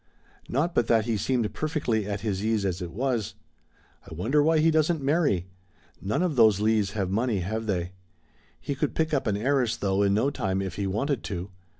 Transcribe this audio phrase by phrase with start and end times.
[0.49, 3.35] Not but that he seemed perfectly at his ease as it was.
[4.03, 5.45] I wonder why he doesn't marry?
[6.01, 7.91] None of those Leighs have money, have they?
[8.59, 11.51] He could pick up an heiress, though, in no time, if he wanted to.